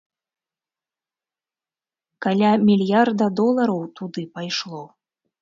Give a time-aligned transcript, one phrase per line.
[2.27, 4.83] Каля мільярда долараў туды пайшло.